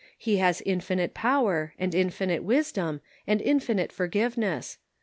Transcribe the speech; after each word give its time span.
He 0.17 0.37
has 0.37 0.63
infinite 0.65 1.13
power, 1.13 1.75
and 1.77 1.93
infinite 1.93 2.41
wisdom, 2.43 3.01
and 3.27 3.39
infinite 3.39 3.91
forgiveness. 3.91 4.79